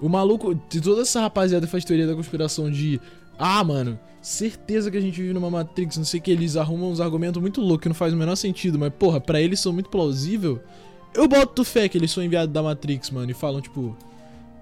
[0.00, 0.54] O maluco.
[0.68, 3.00] De toda essa rapaziada faz teoria da conspiração de.
[3.38, 6.90] Ah, mano, certeza que a gente vive numa Matrix, não sei o que, eles arrumam
[6.90, 9.72] uns argumentos muito loucos que não faz o menor sentido, mas porra, pra eles são
[9.72, 10.60] muito plausível.
[11.14, 13.96] Eu boto fé que eles são enviados da Matrix, mano, e falam, tipo.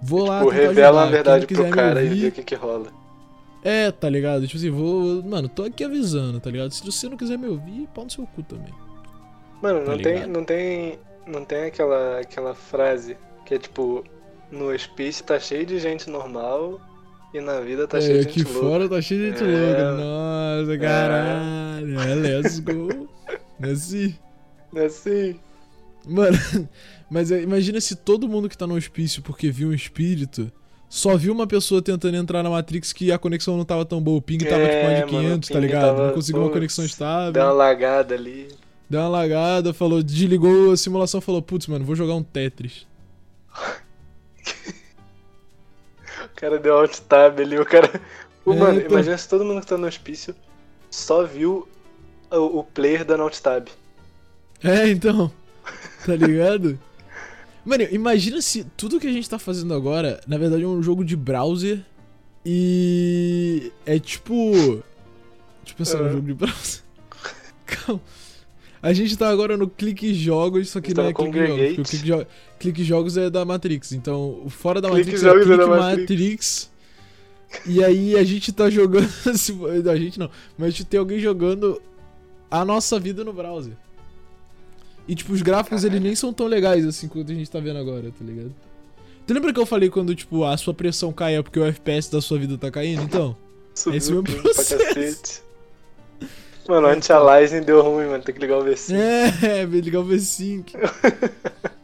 [0.03, 0.39] Vou lá.
[0.41, 2.43] Tipo, revela a ajudar, verdade quem pro quiser me cara e ouvir- vê o que
[2.43, 2.89] que rola.
[3.63, 4.47] É, tá ligado?
[4.47, 5.23] Tipo assim, vou.
[5.23, 6.71] Mano, tô aqui avisando, tá ligado?
[6.73, 8.75] Se você não quiser me ouvir, pau no seu cu também.
[9.63, 13.17] Mano, Tá não tem, não tem, não tem aquela, aquela frase
[13.47, 14.05] que é tipo,
[14.55, 16.81] no hospício tá cheio de gente normal
[17.33, 18.61] e na vida tá cheio é, de aqui gente louca.
[18.61, 19.47] fora tá cheio de gente É.
[19.51, 19.93] louca.
[19.93, 22.01] Nossa, caralho.
[22.01, 23.09] É, let's go.
[23.63, 24.15] Assim.
[24.77, 25.41] Assim,
[26.07, 26.37] Mano,
[27.11, 30.51] mas é, imagina se todo mundo que tá no hospício porque viu um espírito
[30.89, 34.19] só viu uma pessoa tentando entrar na Matrix que a conexão não tava tão boa.
[34.19, 35.97] O ping tava É, tipo mais de mano, o 500, tá ping ligado?
[35.97, 37.33] tava, não conseguiu uma putz, conexão estável.
[37.33, 38.49] deu uma lagada ali.
[38.89, 42.87] Deu uma lagada, falou, desligou a simulação falou, putz, mano, vou jogar um Tetris.
[46.37, 48.01] O cara deu alt tab ali, o cara.
[48.45, 48.91] O, É, mano, então.
[48.93, 50.35] imagina se todo mundo que tá no hospício
[50.91, 51.67] só viu
[52.31, 53.69] o, o player dando alt tab.
[54.63, 55.31] É, então.
[56.05, 56.79] Tá ligado?
[57.65, 61.03] Mano, imagina se tudo que a gente tá fazendo agora, na verdade, é um jogo
[61.03, 61.81] de browser
[62.45, 63.73] e.
[63.87, 64.83] É tipo.
[65.65, 66.09] Tipo assim, um Ah.
[66.11, 66.83] jogo de browser.
[67.65, 68.01] Calma.
[68.85, 71.55] A gente tá agora no Clique Jogos, só que não é Clique Jogos.
[71.55, 71.75] O?
[71.75, 72.27] Clique, Jo-
[72.59, 73.93] Clique Jogos é da Matrix.
[73.93, 76.01] Então, o fora da Clique Matrix é Jogos é Clique da Matrix.
[76.01, 76.71] Matrix.
[77.67, 79.09] E aí a gente tá jogando.
[79.91, 81.81] a gente não, mas tem alguém jogando
[82.51, 83.73] a nossa vida no browser.
[85.09, 87.79] E tipo, os gráficos eles nem são tão legais assim quanto a gente tá vendo
[87.79, 88.55] agora, tá ligado?
[89.27, 92.13] Tu lembra que eu falei quando, tipo, a sua pressão cai é porque o FPS
[92.13, 93.03] da sua vida tá caindo?
[93.03, 93.35] Então.
[93.75, 95.43] Subiu Esse é o pra processo.
[96.69, 98.23] Mano, o anti-aliasing deu ruim, mano.
[98.23, 98.95] Tem que ligar o V5.
[98.95, 100.65] É, ligar o V5.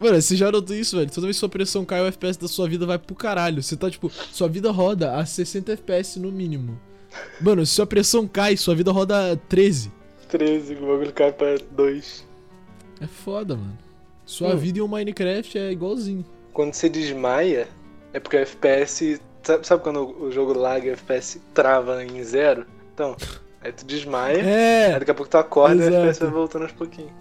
[0.00, 1.10] Mano, você já notou isso, velho?
[1.10, 3.62] Toda vez que sua pressão cai, o FPS da sua vida vai pro caralho.
[3.62, 6.78] Você tá, tipo, sua vida roda a 60 FPS no mínimo.
[7.40, 9.90] Mano, se sua pressão cai, sua vida roda a 13.
[10.28, 12.26] 13, o bagulho cai pra 2.
[13.00, 13.78] É foda, mano.
[14.26, 14.56] Sua Hum.
[14.58, 16.24] vida em um Minecraft é igualzinho.
[16.52, 17.68] Quando você desmaia,
[18.12, 19.20] é porque o FPS.
[19.42, 22.66] Sabe, sabe quando o jogo lag e o FPS trava em zero?
[22.92, 23.16] Então,
[23.64, 25.96] aí tu desmaia, aí É, daqui a pouco tu acorda e o exato.
[26.06, 27.12] FPS vai voltando aos pouquinhos.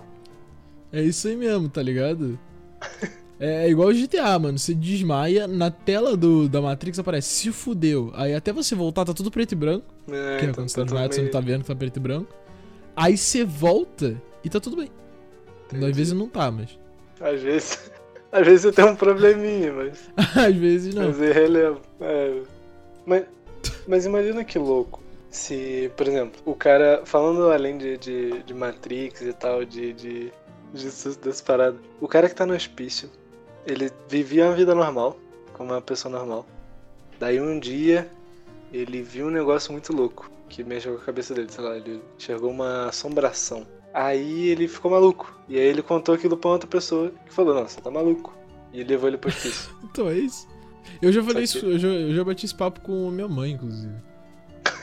[0.92, 2.38] é isso aí mesmo, tá ligado?
[3.40, 4.58] É igual o GTA, mano.
[4.60, 8.12] Você desmaia, na tela do, da Matrix aparece se fudeu.
[8.14, 9.86] Aí até você voltar tá tudo preto e branco.
[10.10, 11.68] É, Que é então quando você tá tá desmaiado, tudo você não tá vendo que
[11.68, 12.34] tá preto e branco.
[12.96, 14.90] Aí você volta e tá tudo bem.
[15.68, 15.86] Entendi.
[15.86, 16.78] Às vezes não tá, mas.
[17.20, 17.92] Às vezes.
[18.32, 20.10] Às vezes você tem um probleminha, mas.
[20.38, 21.08] Às vezes não.
[21.08, 21.82] Mas é relevo.
[22.02, 22.42] É.
[23.06, 23.26] Mas,
[23.88, 25.03] mas imagina que louco.
[25.34, 30.32] Se, por exemplo, o cara, falando além de, de, de Matrix e tal, de, de,
[30.72, 33.10] de sus- dessa parada, o cara que tá no hospício,
[33.66, 35.18] ele vivia uma vida normal,
[35.54, 36.46] como uma pessoa normal.
[37.20, 38.08] Daí um dia,
[38.72, 42.00] ele viu um negócio muito louco, que mexeu com a cabeça dele, sei lá, ele
[42.16, 43.66] enxergou uma assombração.
[43.92, 45.36] Aí ele ficou maluco.
[45.50, 48.36] E aí ele contou aquilo pra outra pessoa que falou, você tá maluco.
[48.72, 49.72] E levou ele pro hospício.
[49.86, 50.48] Então é isso.
[51.02, 53.94] Eu já falei isso, eu já, eu já bati esse papo com minha mãe, inclusive.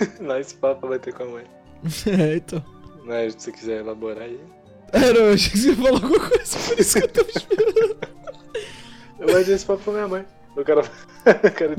[0.20, 1.44] Mas esse papo vai ter com a mãe.
[2.06, 2.64] É, então.
[3.04, 4.38] Mas se você quiser elaborar aí.
[4.92, 7.96] É, não, eu achei que você falar alguma coisa, por isso que eu tava esperando.
[9.18, 10.24] Eu vou dizer esse papo pra minha mãe.
[10.56, 10.80] O cara.
[10.82, 11.76] o cara.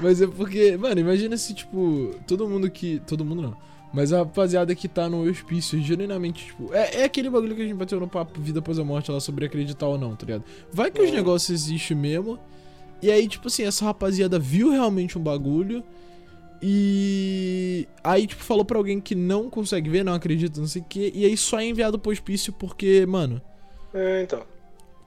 [0.00, 3.00] Mas é porque, mano, imagina se, tipo, todo mundo que.
[3.06, 3.56] Todo mundo não.
[3.92, 6.72] Mas a rapaziada que tá no hospício, genuinamente, tipo.
[6.72, 9.20] É, é aquele bagulho que a gente bateu no papo Vida após a morte lá
[9.20, 10.44] sobre acreditar ou não, tá ligado?
[10.72, 11.16] Vai que os Uhum.
[11.16, 12.38] negócios existem mesmo.
[13.02, 15.84] E aí, tipo assim, essa rapaziada viu realmente um bagulho.
[16.62, 20.84] E aí, tipo, falou pra alguém que não consegue ver, não acredita, não sei o
[20.88, 21.10] quê.
[21.14, 23.42] E aí só é enviado pro hospício porque, mano,
[23.92, 24.42] É, então.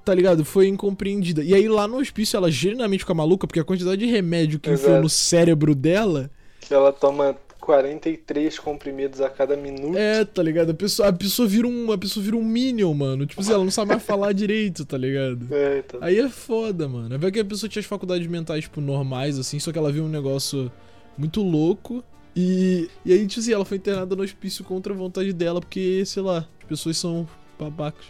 [0.04, 0.44] tá ligado?
[0.44, 1.42] Foi incompreendida.
[1.44, 4.70] E aí lá no hospício ela genuinamente fica maluca porque a quantidade de remédio que
[4.70, 5.04] enfiou Exato.
[5.04, 6.30] no cérebro dela.
[6.60, 9.98] Que ela toma 43 comprimidos a cada minuto.
[9.98, 10.72] É, tá ligado?
[10.72, 13.26] A pessoa, a pessoa vira um, a pessoa vira um minion, mano.
[13.26, 15.48] Tipo assim, ela não sabe mais falar direito, tá ligado?
[15.52, 16.00] É, então.
[16.04, 17.18] Aí é foda, mano.
[17.18, 20.04] Vai que a pessoa tinha as faculdades mentais, tipo, normais, assim, só que ela viu
[20.04, 20.72] um negócio
[21.18, 22.04] muito louco.
[22.36, 26.04] E, e aí, tipo assim, ela foi internada no hospício contra a vontade dela, porque,
[26.06, 28.06] sei lá, as pessoas são babacas.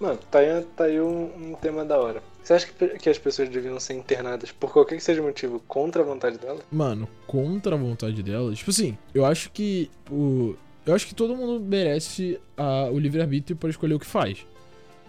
[0.00, 2.22] Mano, tá aí, tá aí um, um tema da hora.
[2.42, 5.60] Você acha que, que as pessoas deviam ser internadas por qualquer que seja o motivo
[5.68, 6.60] contra a vontade dela?
[6.70, 8.54] Mano, contra a vontade dela.
[8.54, 10.54] Tipo assim, eu acho que o.
[10.86, 14.46] Eu acho que todo mundo merece a- o livre-arbítrio pra escolher o que faz.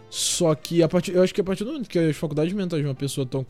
[0.10, 2.82] Só que a partir, eu acho que a partir do momento que as faculdades mentais
[2.82, 3.46] de uma pessoa estão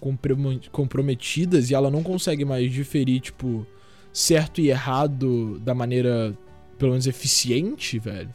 [0.71, 3.65] comprometidas e ela não consegue mais diferir, tipo,
[4.11, 6.37] certo e errado da maneira,
[6.77, 8.33] pelo menos, eficiente, velho.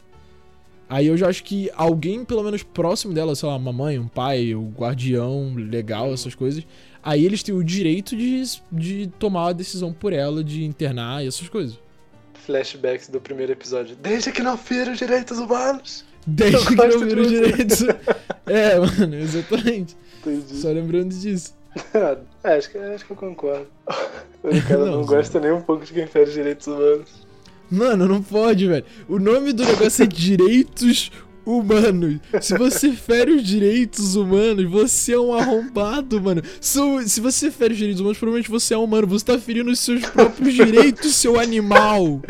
[0.87, 4.07] Aí eu já acho que alguém, pelo menos próximo dela, sei lá, uma mãe, um
[4.07, 6.65] pai, o guardião legal, essas coisas,
[7.01, 11.27] aí eles têm o direito de, de tomar a decisão por ela, de internar e
[11.27, 11.79] essas coisas.
[12.45, 13.95] Flashbacks do primeiro episódio.
[13.95, 16.05] Desde que não fira os direitos humanos!
[16.27, 17.41] Desde que não gosto de vira os você.
[17.41, 17.83] direitos.
[18.47, 19.97] É, mano, exatamente.
[20.19, 20.57] Entendi.
[20.57, 21.55] Só lembrando disso.
[22.43, 23.67] É, acho que, acho que eu concordo.
[24.43, 27.25] O cara Não, não, gosta nem um pouco de quem fere os direitos humanos.
[27.69, 28.85] Mano, não pode, velho.
[29.09, 31.11] O nome do negócio é direitos
[31.45, 32.19] humanos.
[32.41, 36.41] Se você fere os direitos humanos, você é um arrombado, mano.
[36.61, 39.07] Se, se você fere os direitos humanos, provavelmente você é humano.
[39.07, 42.21] Você tá ferindo os seus próprios direitos, seu animal.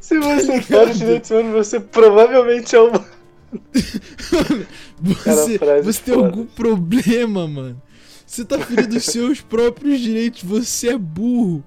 [0.00, 0.62] Se você ligado?
[0.62, 3.04] fere os direitos humanos, você provavelmente é uma.
[5.02, 7.82] Você, frase você tem algum problema, mano.
[8.30, 10.44] Você tá ferindo os seus próprios direitos.
[10.44, 11.64] Você é burro.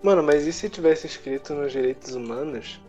[0.00, 2.80] Mano, mas e se tivesse escrito nos direitos humanos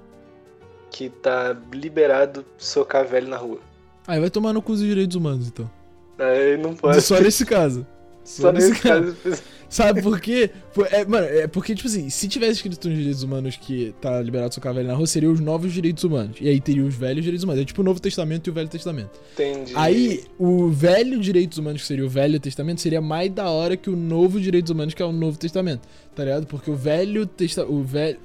[0.92, 3.62] que tá liberado socar velho na rua?
[4.06, 5.68] Aí vai tomar no cu dos direitos humanos, então.
[6.20, 7.02] Aí não pode.
[7.02, 7.84] Só nesse caso.
[8.24, 9.18] Só nesse caso.
[9.74, 10.52] Sabe por quê?
[10.92, 14.54] É, mano, é porque, tipo assim, se tivesse escrito nos direitos humanos que tá liberado
[14.54, 16.38] socar velho na rua, seriam os novos direitos humanos.
[16.40, 17.64] E aí teria os velhos direitos humanos.
[17.64, 19.20] É tipo o Novo Testamento e o Velho Testamento.
[19.34, 19.74] Entendi.
[19.76, 23.90] Aí, o velho direitos humanos, que seria o Velho Testamento, seria mais da hora que
[23.90, 25.88] o novo direitos humanos, que é o Novo Testamento.
[26.16, 26.46] Tá ligado?
[26.46, 27.74] Porque o Velho Testamento.
[27.74, 28.20] O velho.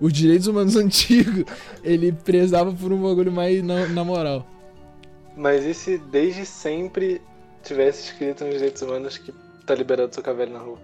[0.00, 1.46] Os direitos humanos antigos,
[1.82, 4.48] ele prezava por um bagulho mais na, na moral.
[5.36, 7.20] Mas e se desde sempre
[7.64, 9.32] tivesse escrito nos direitos humanos que
[9.66, 10.78] tá liberado socar velho na rua?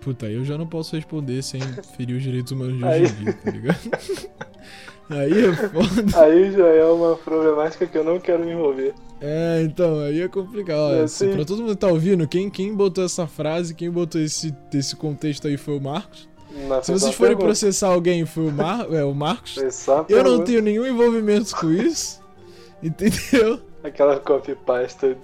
[0.00, 1.60] Puta, aí eu já não posso responder sem
[1.96, 3.78] ferir os direitos humanos de Aí- hoje em dia, tá ligado?
[5.10, 6.22] aí é foda.
[6.24, 8.94] Aí já é uma problemática que eu não quero me envolver.
[9.20, 10.94] É, então, aí é complicado.
[10.94, 11.34] É, Assim, sim.
[11.34, 14.94] pra todo mundo que tá ouvindo, quem, quem botou essa frase, quem botou esse, esse
[14.94, 16.28] contexto aí foi o Marcos.
[16.68, 17.46] Mas Se vocês forem pergunta.
[17.46, 19.58] processar alguém, foi o, Mar é, o Marcos.
[19.72, 20.44] Só Eu não pergunta.
[20.44, 22.20] tenho nenhum envolvimento com isso.
[22.82, 23.60] Entendeu?
[23.82, 25.16] Aquela copy pasta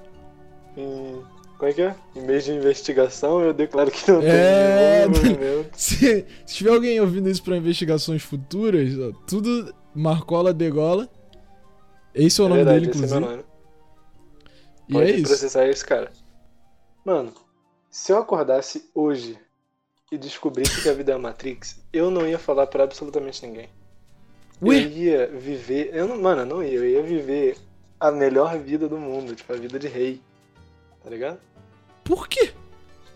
[0.76, 1.22] em.
[1.64, 1.94] Como é que é?
[2.14, 5.64] Em mês de investigação, eu declaro que não É, tem nenhum.
[5.72, 11.08] Se, se tiver alguém ouvindo isso pra investigações futuras, ó, tudo Marcola Degola.
[12.14, 13.18] Esse é o É nome verdade, dele, é inclusive.
[13.20, 13.44] meu nome.
[14.90, 15.26] e Pode é isso.
[15.28, 16.12] processar esse cara.
[17.02, 17.32] Mano,
[17.90, 19.38] se eu acordasse hoje
[20.12, 23.70] e descobrisse que a vida é a Matrix, eu não ia falar pra absolutamente ninguém.
[24.62, 24.84] Ué?
[24.84, 25.88] Eu ia viver.
[25.94, 26.74] Eu não, mano, eu não ia.
[26.74, 27.56] Eu ia viver
[27.98, 30.20] a melhor vida do mundo, tipo, a vida de rei.
[31.04, 31.38] Tá ligado?
[32.02, 32.52] Por quê?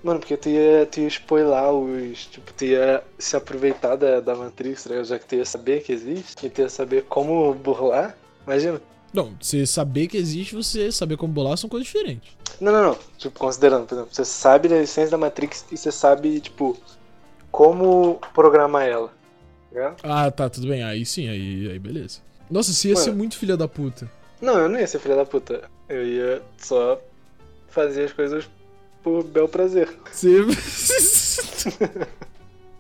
[0.03, 2.27] Mano, porque tu ia, tu ia spoiler os.
[2.27, 5.07] Tipo, tu ia se aproveitar da, da Matrix, tá ligado?
[5.07, 8.17] Já que tu ia saber que existe, e tu ia saber como burlar.
[8.47, 8.81] Imagina.
[9.13, 12.31] Não, você saber que existe, você saber como bolar são coisas diferentes.
[12.61, 12.99] Não, não, não.
[13.17, 16.77] Tipo, considerando, por exemplo, você sabe da essência da Matrix e você sabe, tipo,
[17.51, 19.13] como programar ela.
[19.73, 19.97] Tá?
[20.03, 20.83] Ah, tá, tudo bem.
[20.83, 22.21] Aí sim, aí, aí beleza.
[22.51, 23.19] Nossa, você ia ser Mano.
[23.19, 24.11] muito filha da puta.
[24.41, 25.69] Não, eu não ia ser filha da puta.
[25.89, 27.01] Eu ia só
[27.69, 28.49] fazer as coisas
[29.03, 29.89] por bel prazer.
[30.11, 30.45] Você.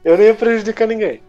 [0.05, 1.20] Eu não ia prejudicar ninguém.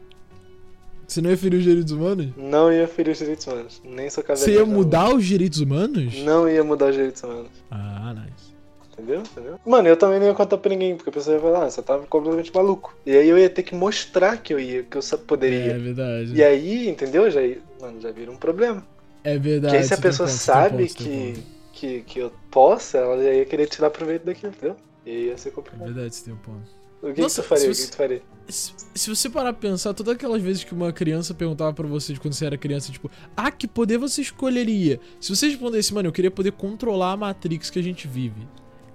[1.07, 2.27] você não ia ferir os direitos humanos?
[2.37, 3.81] Não ia ferir os direitos humanos.
[3.83, 6.15] Nem socar Você ia mudar os direitos humanos?
[6.23, 7.49] Não ia mudar os direitos humanos.
[7.71, 8.49] Ah, nice.
[8.93, 9.21] Entendeu?
[9.21, 9.59] Entendeu?
[9.65, 11.81] Mano, eu também não ia contar pra ninguém, porque a pessoa ia falar, ah, você
[11.81, 12.93] tava completamente maluco.
[13.05, 15.71] E aí eu ia ter que mostrar que eu ia, que eu poderia.
[15.73, 16.33] É verdade.
[16.33, 17.29] E aí, entendeu?
[17.31, 18.85] Já, ia- mano, já vira um problema.
[19.23, 19.73] É verdade.
[19.73, 21.35] Porque aí se a pessoa sabe que.
[21.79, 24.75] Que, que eu possa, ela já ia querer tirar proveito daquilo, entendeu?
[25.05, 25.85] E ia ser É complicado.
[25.85, 26.79] verdade, você tem um ponto.
[27.01, 27.63] O que, Nossa, que tu faria?
[27.63, 28.21] se O você- que tu faria?
[28.49, 32.13] Se, se você parar pra pensar, todas aquelas vezes que uma criança perguntava pra você
[32.13, 34.99] de quando você era criança, tipo, ah, que poder você escolheria?
[35.19, 38.45] Se você respondesse, mano, eu queria poder controlar a Matrix que a gente vive.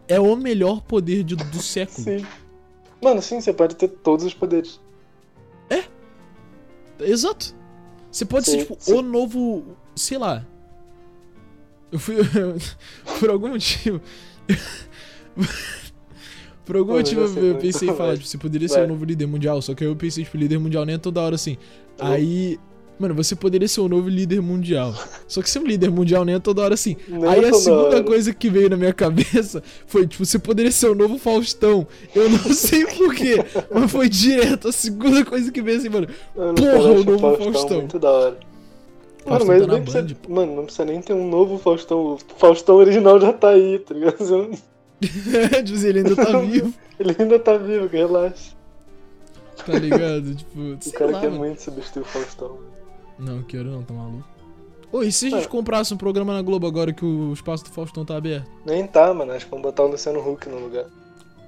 [0.07, 2.05] É o melhor poder de- do século.
[2.05, 2.27] Sim.
[3.01, 4.81] Mano, sim, você pode ter todos os poderes.
[7.01, 7.55] Exato.
[8.11, 8.93] Você pode ser, Sim, tipo, sim.
[8.93, 9.77] o novo.
[9.97, 10.47] Sei lá.
[11.95, 12.17] Eu fui.
[13.21, 14.01] por algum motivo.
[16.67, 18.89] por algum Mano, motivo eu eu, como pensei em falar, tipo, você poderia ser o
[18.89, 19.63] novo líder mundial.
[19.63, 21.57] Só que aí eu pensei, tipo, líder mundial nem é toda hora assim.
[21.97, 22.59] Tá Aí.
[22.99, 24.93] Mano, você poderia ser o novo líder mundial.
[25.29, 26.97] Só que ser um líder mundial nem é toda hora assim.
[27.09, 28.05] Nem Aí é a segunda hora.
[28.05, 31.87] coisa que veio na minha cabeça foi, tipo, você poderia ser o novo Faustão.
[32.15, 33.37] Eu não sei porquê,
[33.73, 34.69] mas foi direto.
[34.69, 36.09] A segunda coisa que veio assim, mano.
[36.35, 37.77] Porra, o novo Faustão Faustão.
[37.79, 38.39] muito da hora.
[39.27, 42.15] Mano, Faustão mas tá precisa, Band, mano, não precisa nem ter um novo Faustão.
[42.15, 44.17] O Faustão original já tá aí, tá ligado?
[44.23, 44.51] Assim,
[45.89, 48.53] ele ainda tá vivo, Ele ainda tá vivo, relaxa.
[49.67, 50.35] tá ligado?
[50.35, 51.39] Tipo, O cara lá, quer mano.
[51.41, 52.59] muito substituir o Faustão.
[53.19, 54.25] Não, quero não, tá maluco.
[54.93, 55.49] Ô, e se a gente É.
[55.49, 58.49] comprasse um programa na Globo agora que o espaço do Faustão tá aberto?
[58.65, 59.33] Nem tá, mano.
[59.33, 60.87] Acho que vamos botar o Luciano Huck no lugar.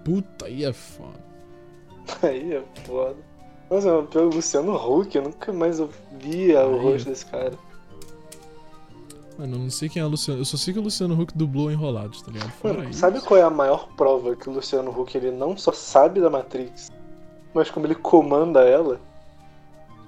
[0.05, 1.25] Puta, aí é foda.
[2.23, 3.17] Aí é foda.
[3.71, 5.81] Nossa, pelo Luciano Huck, eu nunca mais
[6.21, 7.53] via o rosto desse cara.
[9.39, 10.41] Mano, eu não sei quem é o Luciano.
[10.41, 12.51] Eu só sei que o Luciano Huck dublou Enrolados, tá ligado?
[12.53, 13.01] Fora Mano, isso.
[13.01, 16.31] sabe qual é a maior prova que o Luciano Huck ele não só sabe da
[16.31, 16.91] Matrix,
[17.53, 19.01] mas como ele comanda ela?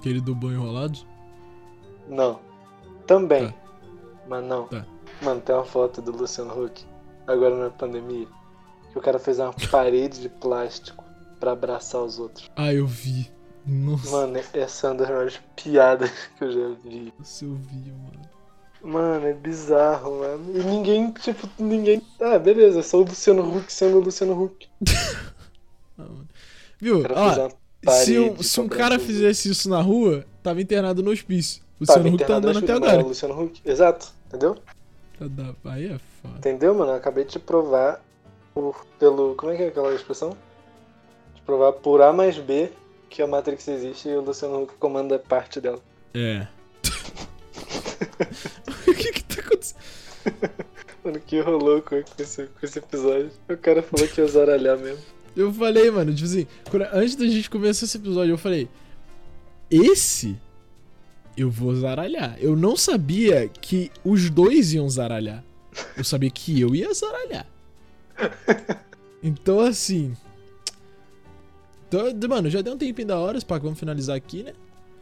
[0.01, 1.05] Que ele dublou Enrolados?
[2.07, 2.39] Não.
[3.05, 3.49] Também.
[3.49, 3.55] Tá.
[4.27, 4.67] Mas não.
[4.67, 4.85] Tá.
[5.21, 6.85] Mano, tem uma foto do Luciano Huck,
[7.27, 8.27] agora na pandemia,
[8.91, 11.03] que o cara fez uma parede de plástico
[11.39, 12.49] pra abraçar os outros.
[12.55, 13.31] Ah, eu vi.
[13.65, 17.13] Nossa, Mano, essa é uma das maiores piadas que eu já vi.
[17.19, 18.28] Nossa, eu vi, mano.
[18.81, 20.57] Mano, é bizarro, mano.
[20.57, 22.01] E ninguém, tipo, ninguém.
[22.19, 24.67] Ah, beleza, só o Luciano Huck sendo o Luciano Huck.
[26.01, 26.05] Ah.
[26.79, 27.03] Viu?
[27.13, 27.49] Ó,
[27.91, 31.61] se um, se um cara os fizesse isso na rua, tava internado no hospício.
[31.77, 33.01] O Luciano Huck tá andando até agora.
[33.01, 33.61] é Luciano Huck.
[33.65, 34.55] Exato, entendeu?
[35.19, 35.25] Tá
[35.71, 36.37] Aí é foda.
[36.37, 36.91] Entendeu, mano?
[36.91, 38.01] Eu acabei de provar
[38.53, 39.35] por, pelo.
[39.35, 40.37] Como é que é aquela expressão?
[41.35, 42.71] De provar por A mais B
[43.09, 45.79] que a Matrix existe e o Luciano Huck comanda parte dela.
[46.13, 46.47] É.
[48.87, 49.79] o que que tá acontecendo?
[51.03, 53.31] Mano, que rolou com esse, com esse episódio.
[53.49, 55.03] O cara falou que ia zaralhar mesmo.
[55.35, 56.47] Eu falei, mano, tipo assim,
[56.91, 58.67] antes da gente começar esse episódio, eu falei:
[59.71, 60.37] Esse
[61.37, 62.37] eu vou zaralhar.
[62.39, 65.43] Eu não sabia que os dois iam zaralhar.
[65.95, 67.47] Eu sabia que eu ia zaralhar.
[69.21, 70.15] Então, assim.
[71.87, 74.53] Então, mano, já deu um tempinho da hora, Spack, vamos finalizar aqui, né?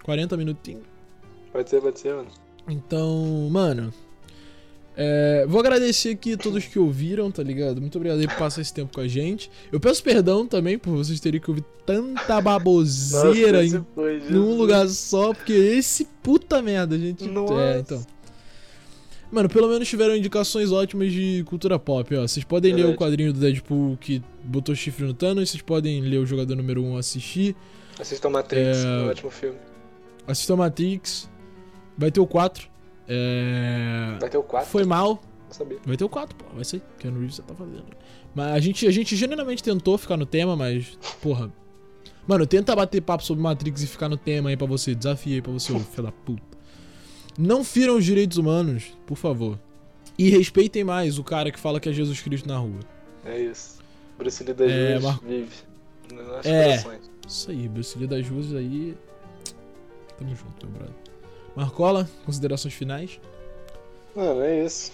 [0.03, 0.81] 40 minutinhos.
[1.51, 2.31] Pode ser, pode ser, mano.
[2.67, 3.93] Então, mano.
[4.95, 7.79] é, vou agradecer aqui a todos que ouviram, tá ligado?
[7.79, 9.49] Muito obrigado aí por passar esse tempo com a gente.
[9.71, 14.21] Eu peço perdão também por vocês terem que ouvir tanta baboseira esse em foi, num
[14.21, 14.57] Jesus.
[14.57, 17.25] lugar só, porque esse puta merda, gente.
[17.25, 17.53] Nossa.
[17.53, 18.05] É, então.
[19.31, 22.21] Mano, pelo menos tiveram indicações ótimas de cultura pop, ó.
[22.25, 26.17] Vocês podem ler o quadrinho do Deadpool que botou chifre no Thanos, vocês podem ler
[26.17, 27.53] o jogador número 1 assistir.
[27.99, 29.57] Assistam Matrix, É, é um ótimo filme.
[30.25, 31.29] Assistam Matrix.
[31.97, 32.69] Vai ter o 4.
[33.07, 34.17] É...
[34.19, 34.69] Vai ter o 4?
[34.69, 35.21] Foi mal.
[35.49, 35.77] Sabia.
[35.85, 36.45] Vai ter o 4, pô.
[36.53, 36.81] Vai ser.
[36.99, 37.85] Keanu Reeves já tá fazendo.
[38.35, 40.97] Mas a gente, a gente genuinamente tentou ficar no tema, mas.
[41.21, 41.51] Porra.
[42.27, 44.93] Mano, tenta bater papo sobre Matrix e ficar no tema aí pra você.
[44.93, 46.43] Desafio aí pra você, ô filho da puta.
[47.39, 49.57] Não firam os direitos humanos, por favor.
[50.19, 52.79] E respeitem mais o cara que fala que é Jesus Cristo na rua.
[53.23, 53.77] É isso.
[54.17, 55.55] Bruce Lee das É, ruas Mar- vive.
[56.13, 56.63] Nossos É.
[56.81, 57.11] corações.
[57.27, 58.97] Isso aí, Bruce Lee das ruas aí.
[60.17, 60.95] Tamo junto, meu brother.
[61.57, 63.19] Marcola, considerações finais?
[64.15, 64.91] Mano, é isso.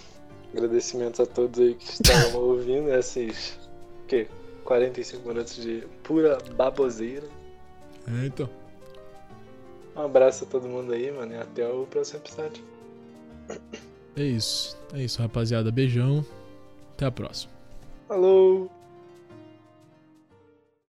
[0.50, 3.58] Agradecimentos a todos aí que estavam ouvindo esses.
[4.02, 4.26] O quê?
[4.64, 7.28] 45 minutos de pura baboseira.
[8.08, 8.48] É, então.
[9.94, 12.64] Um abraço a todo mundo aí, mano, e até o próximo episódio.
[14.16, 14.74] É isso.
[14.94, 15.70] É isso, rapaziada.
[15.70, 16.24] Beijão.
[16.94, 17.52] Até a próxima.
[18.08, 18.70] Falou!